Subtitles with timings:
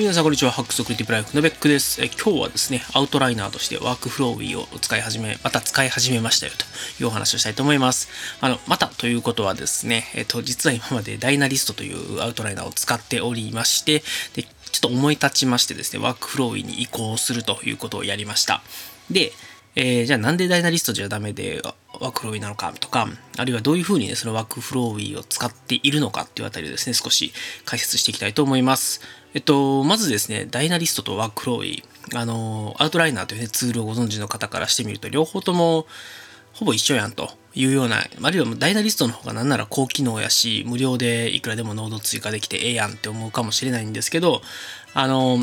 [0.00, 0.50] 皆さんこんにちは。
[0.50, 2.02] ハックスクリティブライフのベックです。
[2.02, 6.64] え今日はですね、アウトライナーとしてワークフローウィーを使い始め、また使い始めましたよと
[7.02, 8.08] いうお話をしたいと思います。
[8.40, 14.02] あの、またということはですね、えっと、実は今までダイナリストというアウトライナーを使っておりまして、
[14.32, 18.62] で、ちょっと思い立ちましてですね、ワークフローウィーに移行するということをやりました。
[19.10, 19.34] で、
[19.76, 21.60] えーじゃあなんでダイナリストじゃダメで
[22.00, 23.06] ワークフローウィーなのかとか、
[23.36, 27.34] あるいはどういうふうにね、そのワークフローウィーを使っているのかっていうあたりをですね、少し
[27.66, 29.02] 解説していきたいと思います。
[29.34, 35.86] えっと、まずですね、ダイナリストとワークフローウィー、あの、アウトライナーという、ね、ツールをご存知の方からしてみると、両方とも
[36.52, 44.42] ほぼ一緒やんというような、あるいはダイナリストの方がなんなら高機能やし、無料でいくらでもノード追加できてええやんって思うかもしれないんですけど、
[44.94, 45.38] あの、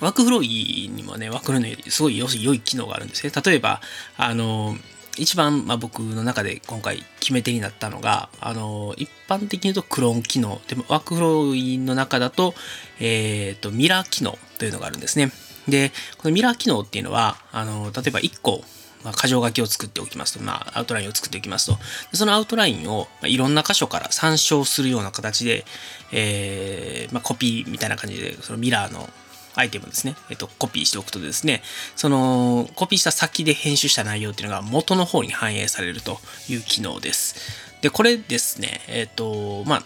[0.00, 3.32] ワークフローイにもね、ワークフローにすごい良い良い機能があるんですね。
[3.44, 3.80] 例えば、
[4.18, 4.76] あの、
[5.18, 10.60] 一番、まあ、僕の中で今回決め手になったのが、あの、一般的に言うとクローン機能。
[10.68, 12.54] でも、ワークフローインの中だと、
[13.00, 15.32] えっ、と、ミラー機能というのがあるんですね。
[15.68, 18.62] で、このミラー機能っていうのは、あの、例えば1個、
[19.04, 21.78] まあ、箇条書きを作っておきますと、まあ、アウトラインを作っておきますと、
[22.10, 25.64] でそのアウトラインを、まあ、いろんな箇所から参照するような形で、
[26.12, 29.08] えーまあ、コピーみたいな感じで、そのミラーの
[29.56, 31.62] アイテムですね、えっと、コピーしておくとですね、
[31.96, 36.18] そのコピーした先で編集した内容っていうのが元の方に反映されると
[36.48, 37.34] いう機能です。
[37.80, 39.82] で、これですね、えっと、まあ、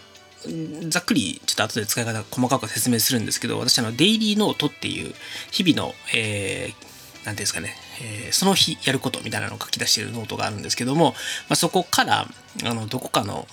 [0.89, 5.13] ざっくりちょっと後で使い方細かく説明するんですけど、私あの、デイリーノートっていう
[5.51, 6.83] 日々の、えー、なん
[7.23, 11.11] ていうんですかね、えーその日やることみたいなのを書き出しているノートがあるんですけども、
[11.49, 12.27] まあ、そこから、
[12.63, 13.47] あの、どこかの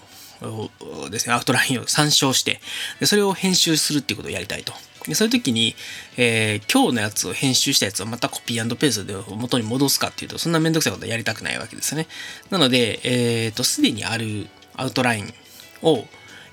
[1.10, 2.60] ですね、アウトラインを参照して、
[3.00, 4.72] でそれを編集するっていうことをやりたいと。
[5.08, 5.74] でそういう時に、
[6.16, 12.06] えー今日のやつを編集したやつをまたコピーペーストで元に戻すかっていうと、そんなめんどくさいことはやりたくないわけですね。
[12.50, 15.34] なので、えっ、と、すでにあるアウトライン
[15.82, 16.04] を、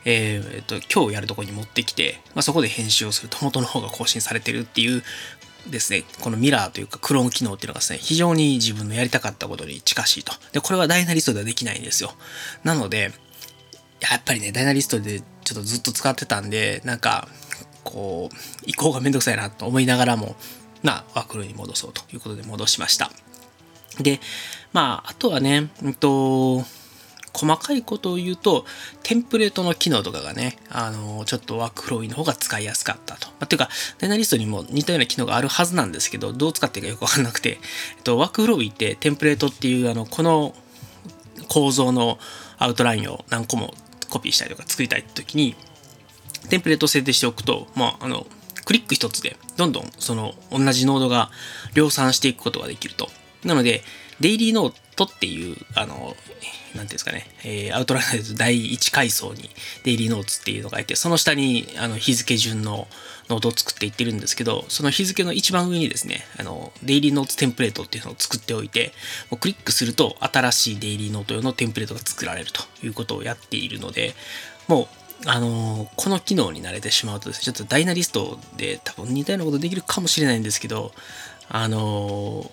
[0.05, 5.03] えーと今日やるとこに持ってきて、まあ、そこで編集をすると元の方が更新されてるっていう
[5.69, 10.33] ですね、このミラーというかクローン機能っていうのがですね、非常に自分のやりたかったことに近しいと。
[10.51, 12.13] で、これはダイナリストではできないんですよ。
[12.63, 13.11] なので、
[13.99, 17.27] やっぱりね、ダイナリストでちょっとずっと使ってたんで、なんか、
[17.95, 18.35] こう、
[18.65, 20.35] 移行がめんどくさいなと思いながらも、
[20.83, 23.09] まあ、ワークフローに戻そうということで戻しました。
[24.01, 24.19] で、
[24.73, 26.65] まあ、あとはね、うんと、
[27.33, 28.65] 細かいことを言うと、
[29.01, 33.27] テンプレートの機能とかがね、あの、ちょっとワークフローの方が使いやすかったと。
[33.27, 33.69] まあ、ていうか、
[33.99, 37.59] ダイナリストにも似たような機能があるはずなんですけど、どう使っていいかよくわかんなくて、
[37.97, 40.53] えっと、ワークフローってテンプレートっていう、あの、この
[41.47, 42.19] 構造の
[42.57, 43.73] アウトラインを何個も
[44.09, 45.55] コピーしたりとか作りたい時に、
[46.49, 48.27] テンプレートを設定しておくと、まあ、あの、
[48.65, 51.29] クリック一つで、どんどんその同じノードが
[51.73, 53.09] 量産していくことができると。
[53.43, 53.83] なので、
[54.19, 59.49] デイリーノートっていう、あの、なんていうんですかね、えーアウトライナーで第1階層に
[59.83, 62.87] デイリーノーツっていうのがいて、その下にあの日付順の
[63.29, 68.93] ノードを作っていってるんですけど、その日付の一番上にですね、あの、デイリーノーツテンプレートっていうのを作っておいて、
[69.29, 74.15] もうクリックすると新しいデイリーノート用のテンプレートが作られるということをやっているので、
[74.67, 80.91] もう、あのこの機能に慣れてしまうとですね、ちょっとダイナリストで多分似たようなことできるかもしれないんですけど、
[81.49, 82.51] あの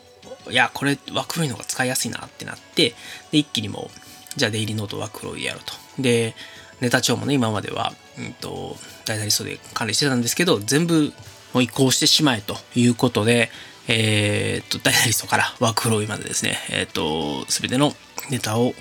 [0.50, 2.94] いや、これワークフローの方が使いやすいなってなって、
[3.30, 5.72] で、一気にもう、じゃあデイリーノートワークフローでやると。
[6.00, 6.34] で、
[6.80, 11.12] ネタ帳もね、今までは、うんと、ダイナリストで管理してたんですけど、全部
[11.52, 13.50] もう移行してしまえということで、
[13.88, 17.94] えーっと、ダイナリストからワークフローまでですね、えーっと、すべての
[18.30, 18.74] ネタを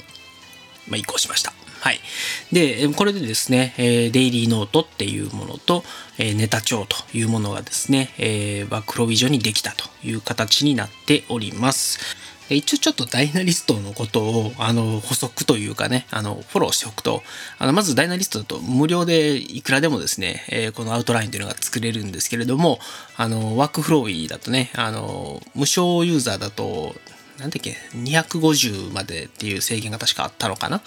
[0.88, 1.54] まあ、移行しました。
[1.82, 2.00] はい。
[2.52, 5.84] で、これでですね、えデイリーノートっていうものと、
[6.20, 11.98] えネタ帳というものがですね、えーワークフロー以上にできたという形になっております。
[12.50, 17.24] 一応ちょっとダイナリストのことを、あの、補足というかね、あの、フォローしておくと、
[17.58, 22.78] あの、まずダイナリストだと無料でいくらでもですね、えーこのアウトラインというのが作れるんですけれども、
[23.18, 26.94] あの、ワークフローだとね、あの、無償ユーザーだと、
[27.42, 30.82] なんだっけ、250までっていう制限が確かあったのかな。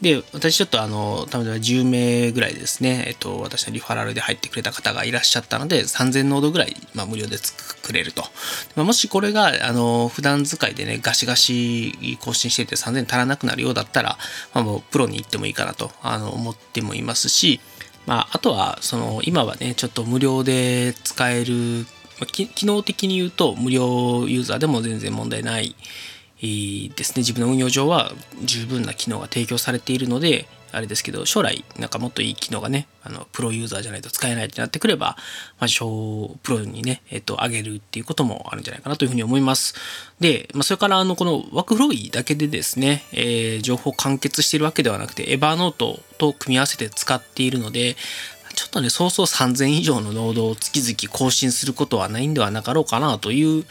[0.00, 8.22] で、私ちょっとあの、たまたま10名ぐらいですね、えっと、私のリファラルで入ってくれた方がいらっしゃったので、3000ノードぐらい、まあ、無料で作れると。
[8.74, 14.18] まあ、もしこれが、あの、普段使いでね、ガシガシ更新してて3000足らなくなるようだったら、
[14.52, 17.60] まあ、もうプロに行ってもいいかなと、あの、思ってもいますし、
[18.06, 21.86] まあ、あとは、その、今はね、ちょっと無料で使える、
[22.20, 25.74] まあ機能的に言うと、無料ユーザーでも全然問題ない
[26.42, 28.12] ですね、自分の運用上は
[28.44, 35.16] 十分な機能が提供されているので、あれですけど、将来なんかもっといい機能がね、あの、プロユーザーじゃないと使えないってなってくれば、
[35.58, 39.74] まあ、小プロにね、えっと、上げるっていうこともあるんじゃないかなというふうに思います。
[40.20, 47.96] で、まあ、それから、あの、このワークフローイだけでですね、えー情報完結しているわけではなくて、エバーノートと組み合わせて使っているので、
[48.60, 53.64] ちょっとね、そうそう3000以上のノードを月々更新することはないんではなかろうかなという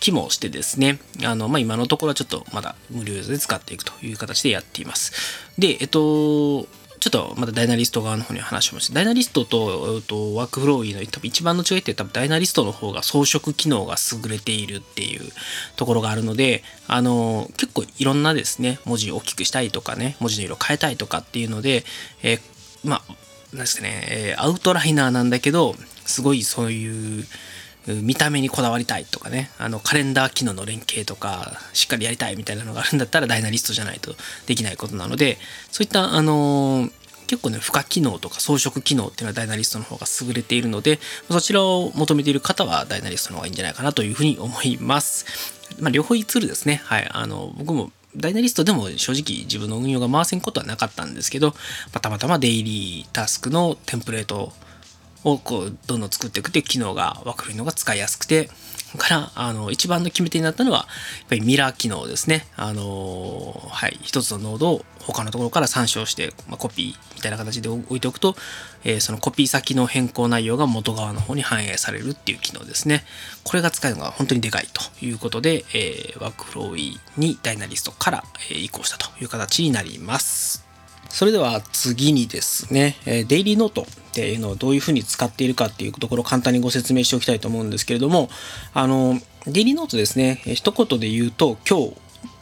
[0.00, 5.12] 気もしてですね、あの、まあ、今のところはちょっとまだ無料で使っていくという形でやっています。
[5.58, 6.66] で、えっと、
[7.00, 8.94] ちょっとまだダイナリスト側の方に話しました。
[8.94, 15.22] ダイナリストととワークフローイの多分一番の違いって多分ダイナリストの方が装飾機能が優れているっていう
[15.76, 21.84] ところがあるので、あの、結構いろんなですね、文字を大きくしたいとかね、文字の色変えたいとかっていうので、
[22.22, 22.40] えー、
[22.84, 23.14] まあ、
[23.54, 25.74] なんですかね、えー、アウトライナーなんだけど、
[26.06, 27.24] すごいそういう、
[27.86, 34.14] 見た目にこだわりたいとかね、あのカレンダー機能の連携とか、しっかりやりたいみたいなのがあるんだったらダイナリストじゃないと
[34.46, 35.38] できないことなので、
[35.70, 36.92] そういった、あのー、
[37.26, 40.98] 結構ね、付加機能とか装飾機能っていうのはダイナリストの方が優れているので、
[41.30, 45.26] そちらを求めている方はダイナリストの方がいいんじゃないかなというふうに思います。
[45.80, 46.80] まあ、両方いいツールですね。
[46.84, 47.08] はい。
[47.10, 51.54] あの、僕もダイナリストでも正直自分の運用が回せんことはなかったんですけど、ま
[51.94, 54.52] あ、たまたまデイリータスクのテンプレート
[55.24, 58.50] をこうどんどん作っていくって機能が分かるのが使いやすくて
[58.98, 62.46] からあの一番の決め手になったのはやっぱりミラー機能ですね。
[62.56, 63.98] あのはい。
[64.02, 68.34] 一つのノードを他のところから参照して、まあ、コピーみたいな形で置いておくと、
[68.84, 73.04] えー、そのコピー先の変更内容が元側の方に反映されるっていう機能ですね。
[73.42, 80.63] これが使えるのが本当にでかいということで、えー、ワークフロー E にダイナリストから、え、移行したという形になります。
[81.08, 88.28] それでは次にですね、デイリーノートっていうのをどういうふうに使っているかっていうところを簡単にご説明しておきたいと思うんですけれども、
[88.72, 91.94] あの、デイリーノートですね、一言で言うと、今日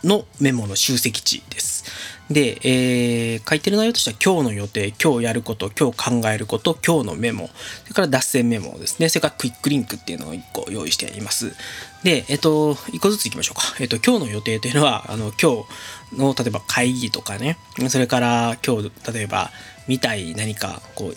[0.05, 1.85] のメモの集積値です。
[2.31, 7.51] で、えー、書いてる内容としては今日の予定、今日やること、今日考えること、今日のメモ、
[7.85, 11.55] それから脱線メモですね、それからクイックリンクっていうのを1個用意しています。
[12.03, 13.63] で、えっと、1個ずついきましょうか。
[13.81, 15.65] えっと、今日の予定というのは、あの、今日
[16.17, 19.51] の、例えば会議とかね、それから今日、例えば
[19.89, 21.17] 見たい何か、こう、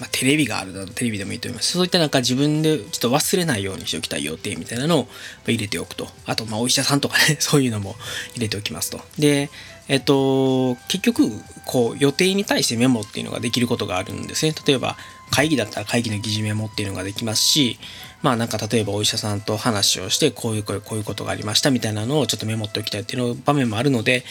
[0.00, 1.72] まあ、テレビがあるだとテレビでもいいと思います。
[1.72, 5.08] そういったなんか自分でちょっと忘れないようにしておきたい予定みたいなのを
[5.46, 6.08] 入れておくと。
[6.26, 7.96] あと、まあ、お医者さんとかね、 そういうのも
[8.34, 9.00] 入れておきますと。
[9.18, 9.50] で、
[9.88, 11.30] えっと、結局、
[11.64, 14.54] こう、予定に対してメモっていうのができることがあるんですね。
[14.66, 14.96] 例えば、
[15.30, 17.78] 会議だったら会議の議事メモっていうのができますし、
[18.22, 24.24] まあなんか例えばお医者さんと話をして、こういうこういうことがありましたみたいなのをちょっとメモっておきたいっていう場面もあるので、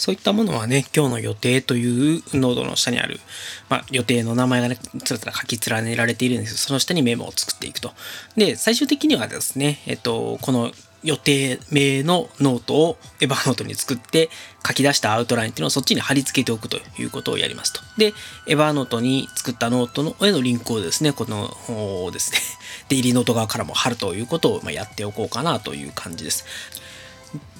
[0.00, 3.20] そういったものはね、今日の予定というノードの下にある、
[3.68, 7.92] まあ、予定の名前がね、つらつら書き連ねられているんですけど、その下にメモを作っていくと。
[8.34, 14.28] で、最終的にはですね、えっと、この予定名のノートを Evernote に作って
[14.66, 17.80] 書き出したアウトラインっていうのをそっちに貼り付けておくということをやりますと。
[17.96, 18.12] で、
[18.46, 22.38] Evernote に作ったノートのへのリンクをですね、このですね、
[22.88, 26.44] デイリーノート側からも貼るということをやっておこうかなという感じです。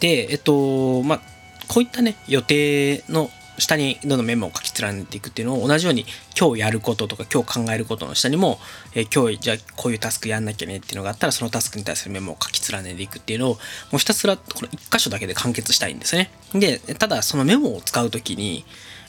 [0.01, 1.21] で、えっと、まあ、
[1.69, 6.07] こういったね、予定の下にどんどんメモを書き連ねていくっていうのを同じように
[6.39, 8.59] 今日やることとか今日考えることの下にも、
[8.95, 13.59] えー、今日じゃあこういうタスクやんなきゃねっていうのがあったらそのタスクに対するメモを書き連ねていくっていうのをも
[13.95, 16.31] うひたすらこの1箇所だけで完結したいんですね。
[16.55, 18.65] で、ただそのメモを使うときに、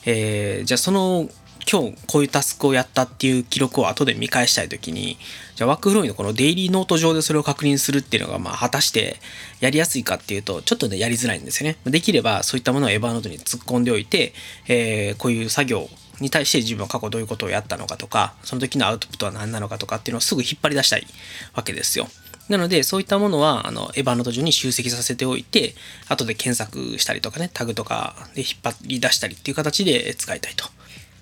[0.05, 1.29] えー、じゃあその
[1.69, 5.17] 今日こういうタスクをやったっていう記録を後で見返したいときに、
[5.55, 9.17] じゃあワークフローのこのデイリーノート上でそれを確認するっていうのが、まあ果たして
[9.59, 11.77] やりやすいかっていうと、ちょっとね、やりづらいんですよね。
[11.85, 14.33] できればそういったものをエヴァーノートに突っ込んでおいて、
[14.67, 15.89] えー、こういう作業
[16.19, 21.07] に対して自分は過去どういうことをやったのかとか、その時のアウトプットは何なのかとかっていうのをすぐ引っ張り出したい
[21.53, 22.07] わけですよ。
[22.49, 25.73] なので、そういったものは、あの、エヴァノート上に集積させておいて、
[26.09, 30.65] 後で検索したりとかね、タグとかで引っ張り出したりっていう形で使いたいと。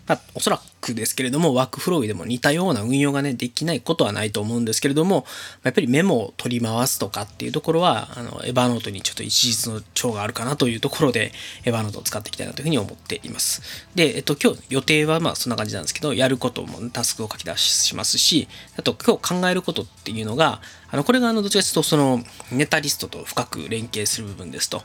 [0.09, 5.23] まあ、おそらくですけれども、ワークフローでも似たような運用がね、できないことはないと思うんですけれども、
[5.61, 11.31] やっぱりメモを取り回すとかっていうところは、あの、エヴァノートにちょっと一日の長があるかなというところで、
[11.63, 13.61] エヴァノートを使っていきたいなというふうに思っています。
[13.93, 18.47] で、えっと、今日予定はまあそんな感じなんですけど、やることもタスクを書き出しますし、
[18.77, 24.81] あと今日考えることっていうのが、あの、これがあの、どちらかというとその、ネタリストと深く連携する部分ですと。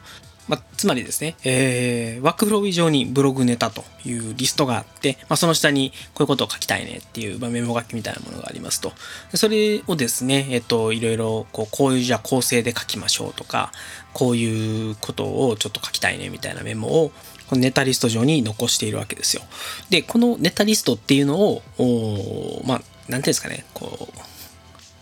[0.48, 8.92] まあ、つまりですね、えー、ワークフロー以上にブログネタというリストがあって、まあ、その下にこういうことを書きたいねっていう、まあ、メモ書きみたいなものがありますと。
[9.34, 13.72] それをですね、えっと、いろいろこう、こういうじゃあ構成で書きましょうとか、
[14.12, 17.12] こういうことをちょっと書きたいねみたいなメモを、
[17.48, 19.42] このネタリスト上に残しているわけですよ。
[19.90, 24.18] で、このネタリストっていうのを、まあ、なんていうんですかね、こう、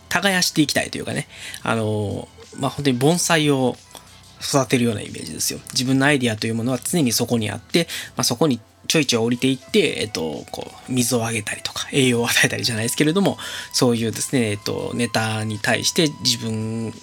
[0.09, 1.27] 耕していきたいというかね、
[1.63, 3.75] あの、まあ、本当に盆栽を
[4.45, 5.59] 育てるようなイメージですよ。
[5.71, 13.37] 自分のアイディアというものは常にそこにあって、まあ、そこにちょいちょい降りていって、えっと、こう、水をあげたりとか、栄養を与えたりじゃないですけれども、
[13.71, 16.93] そういうですね、えっと、ネタに対して自分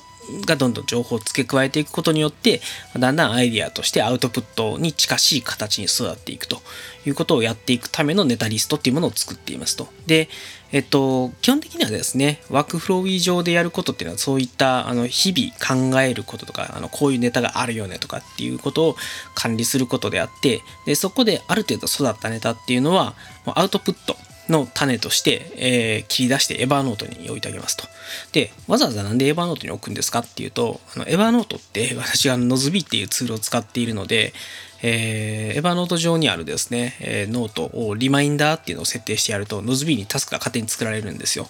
[0.47, 2.61] がどんどん情報を付け加えていくことによって
[2.99, 6.59] だんだんアイディアとしてアウトプットに近しい形に育っていくと
[7.07, 9.89] いうことをやっていくためのネタリストっていうものを作っていますと。
[10.07, 10.29] で、
[10.73, 18.97] えっと、基本的にはですね、 WorkFlowy 上でやることっていうのは、そういったあの日々考えることとか、あのこういうネタがあるよねとかっていうことを
[19.35, 23.15] 管理することであって、でそこである程度育ったネタっていうのは、
[23.47, 24.17] アウトプット
[24.51, 27.85] の種として、えー、切り出して Evernote に置いてあげますと。
[28.33, 34.33] で、わざわざなんで Evernote に置くんですかっていうと、あの Evernote って私が Nozbe っていうツールを使っているので、
[34.83, 41.49] えー、 Evernote 上にあるですね、えー、ノートをリマインダーっていうのを設定してやると、 Nozbe にタスクが勝手に作られるんですよ。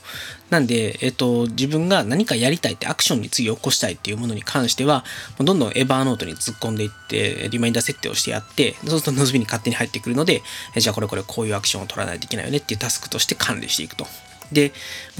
[0.51, 5.05] なんで、えっ、ー、と、自分が何かやりたいってアクションに次起こしたいっていうものに関しては、
[5.39, 10.43] どんどんエヴァーノートに突っ込んでいって、リマインダー設定をしてやって、そうするとノズビーに勝手に入ってくるので、
[10.75, 14.07] えじゃあこれこれこういうアクションを取らないといけないよねっていうタスクとして管理していくと。
[14.53, 14.73] で、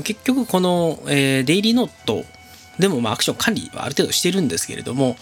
[0.03, 2.25] 結局この、えー、デイリーノート
[2.79, 5.17] でもまあアクション管理はある程度してるんですけれども、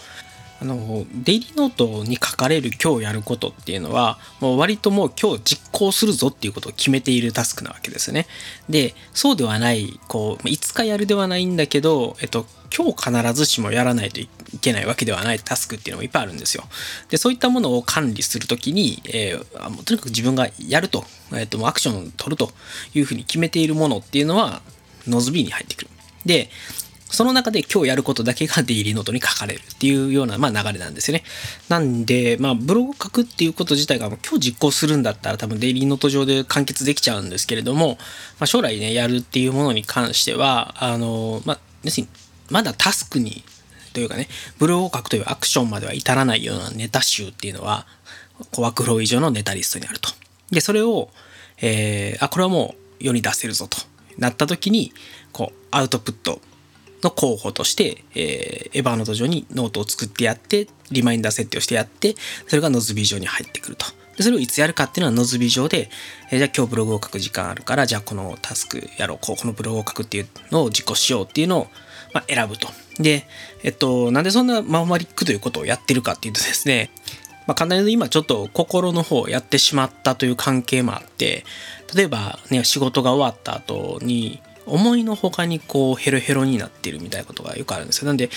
[0.61, 8.27] あのデイリーノートに書かれる今日やることっていうのはもう割ともう今日実行するぞっていうことを決めているタスクなわけですね。
[8.69, 12.47] でそうではないこういつかやるではないんだけど、えっと、
[12.77, 14.29] 今日必ずしもやらないとい
[14.61, 16.65] けないわけではないタスクっていうのもいっぱいあるんですよ。
[17.09, 22.50] でそういったものを管理するときに、えー、とにかく自分がやると,、えっと、アクションを取ると
[22.95, 24.61] いうふうに決めているものっていうのは
[25.07, 25.91] ノズビーに入ってくる。
[26.27, 26.50] で
[27.11, 31.25] その中で今日やることだけがデイリーノートに書かれるっていうような、まあ、流れなんですよね。
[31.69, 37.99] なんで、まあ、ブログを書くっていうこと自体が今日実行するんだったら多分デイリーノート上で完結できちゃうんですけれども、
[38.38, 42.09] まあ、将来ね、やるっていうものに関しては、あの、まあ、要するに、
[42.50, 43.43] まだタスクに、
[43.95, 47.87] というかね、ブログを書くというアクションまでは至らないようなネタ集っていうのは、
[48.59, 50.11] WorkFlowy 上のネタリストにあると。
[50.50, 51.11] で、それを、
[51.61, 53.79] えー、あ、これはもう世に出せるぞと
[54.19, 54.93] なった時に、
[55.33, 56.41] こう、アウトプット
[57.02, 62.14] の候補として、えー、 Evernote 上にノートを作ってやって、リマインダー設定をしてやって、
[62.47, 63.87] それが Nozbe 上に入ってくると。
[64.17, 65.90] で、それをいつやるかっていうのはノズビー上で、
[66.31, 71.67] えー、じゃあ今日ブログを書く時間あるから、じゃあこのタスクやろう、こ、このブログを書くっていうのを実行しようっていうのを、
[72.12, 72.69] まあ、選ぶと。
[72.99, 73.26] で、
[73.62, 76.90] えっと、なんでそんなママリックということをやってるかっていうと ですね、
[77.47, 81.45] まあ、簡単に今ちょっと心の方をやってしまったという関係もあって、
[81.95, 88.07] 例えばね、仕事が終わった後に、思いのほかにこうヘロヘロになってるみたいなことがよくあるんですよ。
[88.07, 88.31] なんで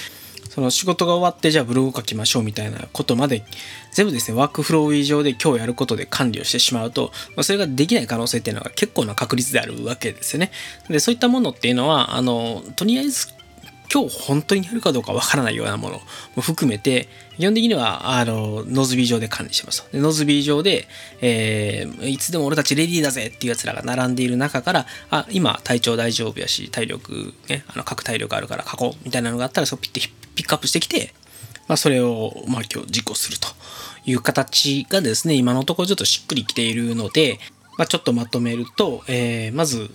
[0.52, 3.46] その仕事が終わってじゃあブログを書きましょうみたいなことまで
[3.94, 10.52] 全部ですねワークフロー以上で今日やることで管理をしてしまうと、ま、それができない可能性っていうのが結構な確率であるわけですよね。
[10.90, 13.28] でそういったものっていうのはあのとりあえず
[13.92, 16.02] 今日本当にやるかどうかわからないようなもの
[16.36, 20.88] も含めて、基本的には、あの、ノズビー上で管理しますでノズビー上で、
[21.22, 30.02] えー、いつでも俺たちレディーだぜっていうやつらが並んでいる中から、あ、今体調大丈夫やし、体力、ね、あの、各体力あるから書こうみたいなのがあったら、そうピッて
[30.36, 31.14] ピックアップしてきて、
[31.68, 33.48] まあ、それを、まあ、今日実行すると。
[34.06, 37.40] いう形がですね、今のところちょっとしっくりきているので、
[37.78, 39.90] まあ、ちょっとまとめると、えー、まず、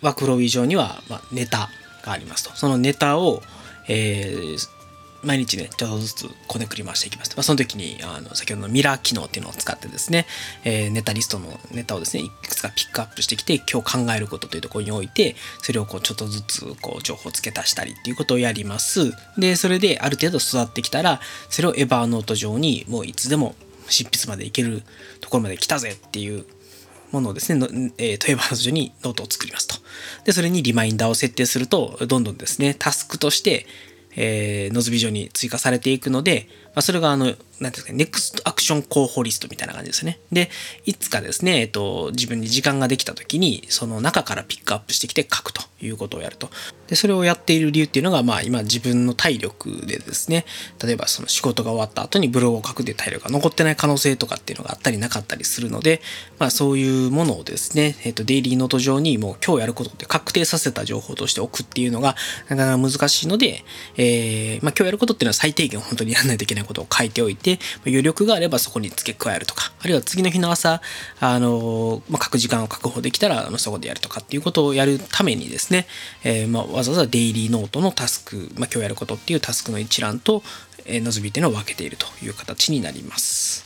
[0.00, 1.68] ワークフロー以上には、まあ、ネタ、
[2.08, 2.54] がありますと。
[2.56, 3.42] そのネタを、
[3.88, 4.78] えー、
[5.22, 10.26] 毎日ね、ちょっとずつこねくり回していきますまあ、その時に、あの、先ほどのミラー機能っていうのを使ってですね、
[10.64, 19.12] えー、ネタリストのネタをですね、いくつかピックアップしてきて、今日考えることというところにおいて、それをこう、ちょっとずつ、こう、情報を付け足したりっていうことをやります。
[19.36, 23.56] で、それである程度育ってきたら、それを Evernote 上に、もういつでも
[23.88, 24.82] 執筆までいける
[25.20, 26.46] ところまで来たぜっていう
[27.10, 27.66] ものをですね、
[27.98, 29.76] えー、問い合わせにノートを作りますと。
[30.24, 33.66] で、それにリマインダーを設定すると、どんどんですね、タスクとして、
[34.16, 36.48] えー、 Nozbe 上に追加されていくので、
[36.78, 40.20] まあ、それがあの、なんですか、ネクストアクション候補リストみたいな感じですね。
[40.30, 40.48] で、
[40.84, 46.50] いつかですね、えっと、自分に時間ができた時に、その中からピックアップしてきて書くということをやると。
[46.86, 50.44] で、それをやっている理由っていうのが、まあ今自分の体力でですね、
[50.80, 56.00] 例えばその仕事が終わった後にブログを書くで体力が残ってない可能性とかっていうのがあったりなかったりするので、
[56.38, 62.14] まあそういうものをですね、えっと、デイリーノート上にもう今日やることって確定させた情報として置くっていうのが
[62.48, 63.64] なかなか難しいので、
[63.96, 70.80] えー、まあ今日やることっていうのは最低限本当にやらないといけないことを書いておいて、余力があればそこに付け加えるとか、あるいは次の日の朝、
[71.18, 75.86] あの、まあ、書く時間を確保できたら、そこでやるとかっていうことをやるためにですね、
[76.22, 80.42] えー、まあわざわざデイリーノートのタスク、まあ、今日やることっていうタスクの一覧と、
[80.84, 83.64] えー、ノズビっていうのを分けているという形になります。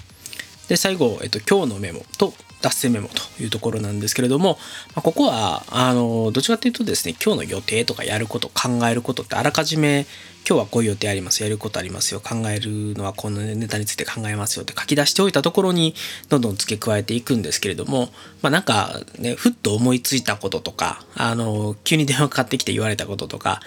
[0.68, 2.32] で、最後、えっと、今日のメモと
[2.62, 4.59] 脱線メモというところなんですけれども、
[4.95, 10.07] まあ、ここは、あの、どちらかというとですね、今日の予定とかやること、考えることってあらかじめ、
[10.49, 15.95] 今日はこういう予定あります、やることありますよ、考えるのはこのネタについて考えますよって書き出しておいたところに、
[16.28, 23.61] どんどん付け加えていくんですけれども、まあなんかね、ふっと思いついたこととか、あの、急に電話かかってきて言われたこととか、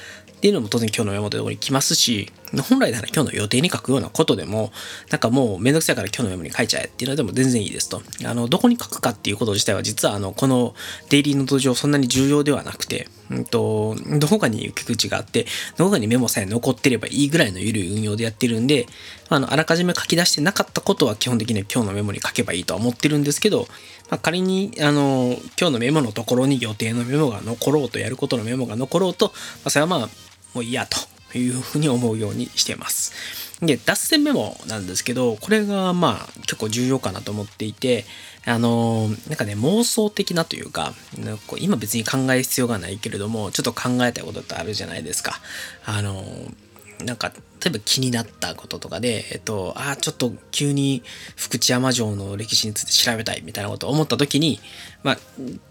[0.46, 2.32] っていうのも当然今日のメモというところに来ますし、
[2.70, 4.72] 本来なら今日の予定に書くようなことでも、
[5.10, 8.04] なんかもうめんどくさいから今日のメモに書いちゃえっていうのでも全然いいですと。
[8.24, 10.76] あの、どこに書くかっていうこと自体は実はあの、この
[11.10, 15.48] デイリーノート上そんなに重要ではなくて、うんと、どこかに行き口があって、
[15.78, 18.86] どこかにメモさえ残ってればいいぐらいの緩い運用でやってるんで、
[19.30, 23.68] あの、あらかじめ書き出してなかったことは基本的に今日のメモに書けばいいとは思ってるんですけど、
[24.12, 29.32] まあ、仮に、あの、今日のメモのところに予定のメモが残ろうと、やることのメモが残ろうと、ま
[29.66, 30.10] あ、それはまあ、
[30.56, 30.98] もう嫌と
[31.38, 33.14] いうふうに思うようにしています。
[33.62, 38.06] で、脱線メモなんですけど、これがまあ結構重要かなと思っていて、
[38.46, 45.40] あの、なんかね、妄想的なというか、なんか今別に考える必要がないけれども、ちょっと考えたことってあるじゃないですか。
[45.86, 46.24] あの、
[47.04, 47.32] なんか
[47.66, 51.02] 例えば気になったこととかで、えっと、ああ、ちょっと急に
[51.36, 54.60] 福知山城の歴史について調べたいみたいなことを思った時に、
[55.04, 55.16] まあ、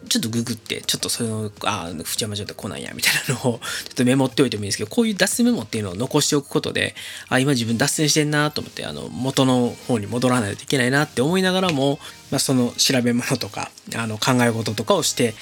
[0.08, 6.96] ちょっとググって、ちょっとその、ああ、福知山城って来ないや、みたいなのを ちょっとメモっておいてもいいんですけど、こういう脱線メモっていうのを残しておくことで、
[7.28, 12.00] あ今自分脱線してんなと思って、あの、元の方に戻らないといけないなって思いながらも、
[12.32, 15.34] まあ、その調べ物とか、あの、考え事とかをして、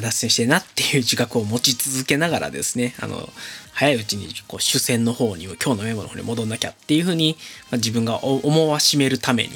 [0.00, 3.28] 脱線してなっていう自覚を持ち続けながらですね、あの、
[3.72, 7.36] 早いうちにこう主戦の方に、今日のメモの方に戻んなきゃっていうふうに、
[7.70, 9.50] まあ、自分が思わしめるために、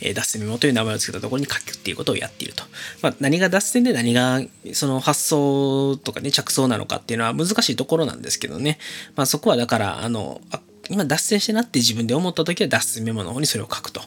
[0.00, 2.64] えー、脱線メモという名前を付けたところに書くっていうことをやっていると。
[3.02, 4.40] まあ、何が脱線で何が
[4.72, 8.78] その発想とかね、着想なのかっていうのは難しいところなんですけどね。
[9.16, 14.00] まあ、そこはだから、あの、あ今脱線してなって自分で思った時は脱線メモの方にそれを書くと。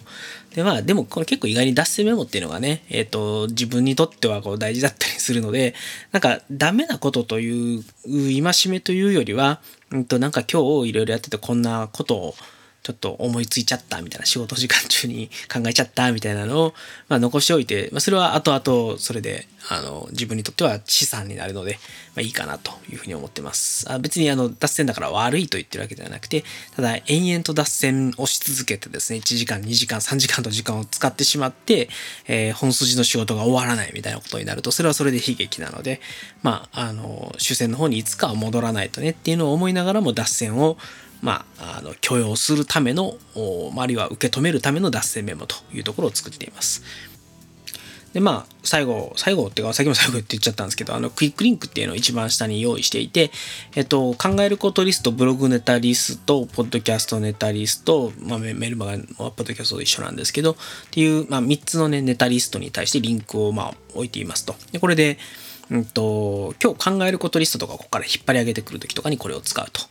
[0.53, 5.75] で、まあ、でもこれ結構意外に脱線メモっていうのがね、えっ、ー、と、自分にとってはこう大事だったりするので、
[6.11, 12.35] なんかダメなことという、戒めというよりは、うんと、なんか今日いろいろやっててこんなことを
[12.81, 16.74] ちょっと思いついちゃったみたいな仕事時間中に考えちゃったみたいなのを、
[17.07, 21.74] まあ、残しておいて、まあ、それは後々それであの自分にとっては資産になるので、
[22.15, 23.91] まあ、いいかなというふうに思ってます。
[23.91, 26.43] あ別にあの脱線だから悪いと言ってるわけではなくて
[26.75, 31.89] ただ延々と脱線をし続けてですね1時間2時間3時間と時間を使ってしまって、
[32.27, 35.99] えー、本筋の仕事が終わらないみたいなことになるとそれはそれで悲劇なので
[36.41, 40.77] まああの主戦の方にいつかは戻らないとねっていうのを思いながらも脱線を
[41.21, 43.17] まあ、あの許容するための、
[43.77, 46.84] あるいは受け止めるための脱線メモというところを作っています。
[48.13, 53.29] で、まあ、最後、最後っていうか、さっきも最後って言っちゃったんですけど、あの、クイックリンクっていうのを一番下に用意していて、
[53.75, 60.55] えっと、考えることリスト、ブログネタリスト、ポッドキャストネタリスト、まあ、メルマガポッドキャストと一緒なんですけど、っ
[60.89, 64.55] ていう、まあ、3つのね、ネタリストに対してリンクを、まあ、置いていますと。
[64.71, 65.19] で、これで、
[65.69, 69.82] うんと、今日考えることリストとかここから引っ張り上げてくるときとかにこれを使うと。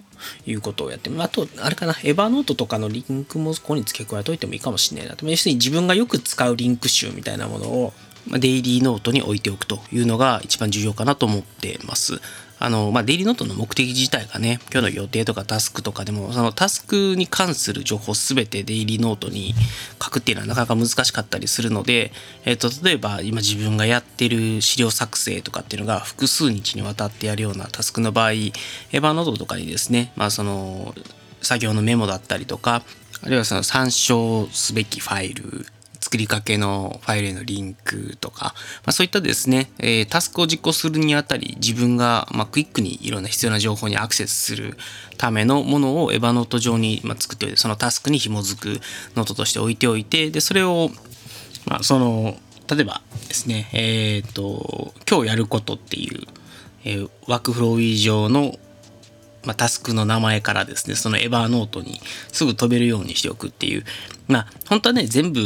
[0.47, 5.27] いうことをやって、あと、あれかな、エヴァノートとかのリンクもここに付け加えておいてもいいかもしれないなと。
[5.29, 7.93] 要するに自分がよく使うリンク集みたいなものを、
[8.27, 12.21] デイリーノートに置いておくというのが一番重要かなと思ってます。
[12.61, 19.55] あの、まあ、デイリーノートの目的自体がね、今日の予定とかタスクとかでも、そのタスクに関する情報すべてデイリーノートに
[20.03, 22.13] 書くっていうのはなかなか難しかったりするので、
[22.45, 30.95] えっ、と、例えば今自分がやってる資料作成とかっていうのが複数日にわたってやるようなタスクの場合、エヴァノートとかにですね、まあ、その、
[31.43, 32.83] 作業のメモだったりとか、
[33.23, 35.67] あるいはその参照すべきファイル、
[36.01, 44.77] 作りかけのファイルへのリンクとか、まあ、そういったですね、えー、タスクを実行するにあたり自分が、まあ、クイックにいろんな必要な情報にアクセスする
[45.17, 48.81] ためのものを Evernote 上に、ま作っておいてそのタスクに紐づく
[49.17, 50.91] ノートとして置いておいてでそれを、
[51.67, 52.37] まあ、その
[52.71, 56.27] 例えばですねえっ、ー、と今日やることっていう、
[56.85, 58.55] えー、 WorkFlowy 上の
[59.45, 62.01] まあ、タスクの名前からですね、その Evernote に
[62.33, 63.85] すぐ飛べるようにしておくっていう、
[64.27, 65.41] まあ、本当はね、全部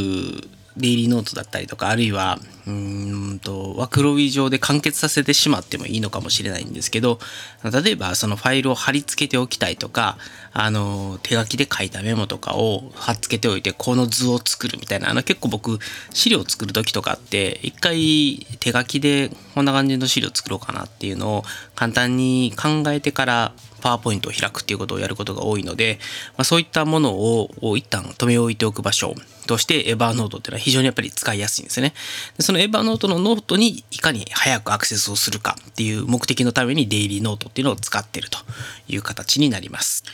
[0.77, 7.19] デイリーノートだったりとか、あるいは、うんと、 WorkFlowy 上で完結させてしまってもいいのかもしれないんですけど、
[7.63, 10.17] 例えばそのファイルを貼り付けておきたいとか、
[10.51, 15.77] あの、手書きで書いたメモとかを貼っ付けておいて、この図を作るみたいな、あの結構僕、
[16.11, 21.43] 資料を作る時とかって、一回手書きでこんな感じの資料作ろうかなっていうのを
[21.75, 23.53] 簡単に考えてから
[23.83, 25.99] パワーポイントを開くっていうことをやることが多いので、
[26.37, 29.13] まあ、そういったものを一旦止め置いておく場所
[29.45, 31.93] として Evernote っていうのは非常にやっぱり使いやすいんですね。
[32.37, 38.39] でその Evernote のノートにいかに早くアクセスをするかっていう目的のためにデイリーノートっていうのを使ってると
[38.87, 40.05] いう形になります。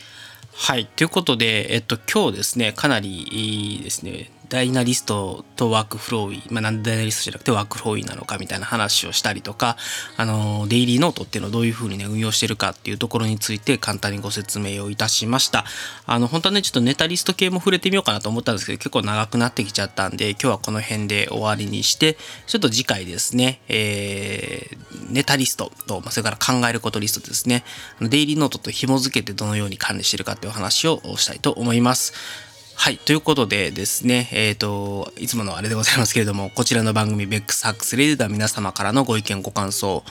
[0.52, 0.86] はい。
[0.86, 9.76] ということで、えっと、今日ですね、かなりいいですね、ダイナリストとワークフローイ、まあ、なんでダイナリストじゃなくてワークフローイなのかみたいな話をしたりとか、
[10.16, 15.64] あの、デイリーノートっていうのをどういうふうにね、運用してるかっていうところについて簡単にご説明をいたしました。
[16.04, 27.62] あの、本当はね、ちょっとネタリスト系も触れてみようかなと思ったんですけど、結構長くなってきちゃったんで、今日はこの辺で終わりにして、ちょっと次回ですね、えー、ネタリストと、まあそれから考えることリストですね、
[28.00, 32.49] デイリーノートと紐付けてどのように管理してるかっていうお話をしたいと思います。
[32.82, 32.96] はい。
[32.96, 40.02] ということでですね、えっ、ー、と、いつものあれでございますけれども、こちらの番組、 beck's hacks radio では皆様からのご意見、ご感想、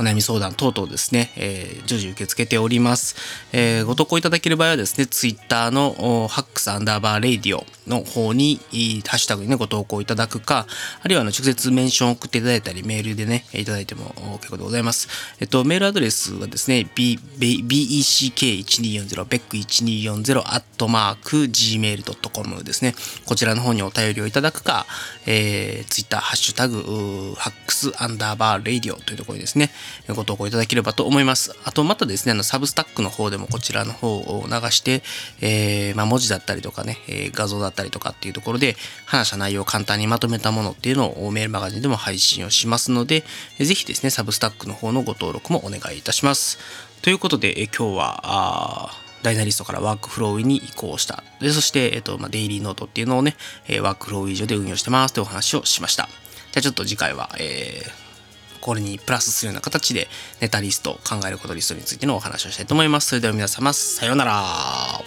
[0.00, 3.16] お悩み相談等々ですね、えー、随時受け付けております。
[3.52, 8.60] えー、ご投稿いただける場合はですね、ツイッターの hacks アンダーバーレイディオの方に、
[9.06, 10.66] ハッシュタグにね、ご投稿いただくか、
[11.02, 15.08] あるいはあの直接メンション送っていただいたり、メールでね、いただいても結構でございます。
[15.38, 22.94] えっと、メールアドレスはですね、beck1240、beck1240、アットマーク、gmail.com ですね。
[23.26, 24.86] こちらの方にお便りをいただくか、
[25.26, 29.70] えー、ツイッター、ハッシュタグ、ハックスアンダーバーレイディオというところにですね、
[30.08, 31.54] ご投稿いただければと思います。
[31.64, 35.02] あと、またですね、あの、サブスタックの方でもこちらの方を流して、
[35.40, 38.76] えー、まあ、文字だったりとかね、え、画像だったりとかっていうところで、
[39.06, 43.24] 話した内容を簡単にまとめたものっていうのをメールマガジンでも配信をしますので、
[43.58, 46.58] ぜひですね、サブスタックの方のご登録もお願いいたします。
[47.02, 48.90] ということで、え今日は、
[49.22, 51.22] ダイナリストからワークフローに移行した。
[51.40, 53.36] で、そして、えっと、まあ、デイリーノートっていうのをね
[53.68, 56.08] え、ワークフロー以上で運用してますというお話をしました。
[56.52, 58.09] じゃあちょっと次回は、えー、
[58.60, 60.08] これにプラスするような形で
[60.40, 63.08] ネタリスト考えることリストについてのお話をしたいと思います。
[63.08, 65.00] それでは皆様さようなら。